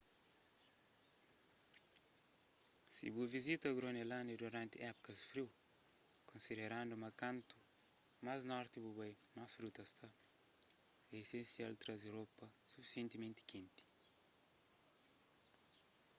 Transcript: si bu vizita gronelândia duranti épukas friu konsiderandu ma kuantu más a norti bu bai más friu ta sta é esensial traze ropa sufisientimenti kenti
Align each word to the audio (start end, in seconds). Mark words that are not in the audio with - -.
si 2.95 3.05
bu 3.15 3.23
vizita 3.35 3.67
gronelândia 3.79 4.39
duranti 4.41 4.77
épukas 4.89 5.19
friu 5.29 5.47
konsiderandu 6.29 6.93
ma 7.03 7.09
kuantu 7.19 7.55
más 8.25 8.41
a 8.43 8.47
norti 8.51 8.77
bu 8.83 8.91
bai 8.99 9.13
más 9.35 9.51
friu 9.55 9.69
ta 9.77 9.83
sta 9.91 10.07
é 11.13 11.15
esensial 11.25 11.73
traze 11.83 12.09
ropa 12.17 12.45
sufisientimenti 12.71 13.41
kenti 13.51 13.83